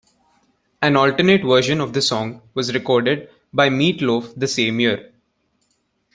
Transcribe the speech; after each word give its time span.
An 0.81 0.95
alternate 0.97 1.43
version 1.43 1.79
of 1.79 1.93
the 1.93 2.01
song 2.01 2.41
was 2.55 2.73
recorded 2.73 3.29
by 3.53 3.69
Meat 3.69 4.01
Loaf 4.01 4.33
the 4.35 4.47
same 4.47 4.79
year. 4.79 5.11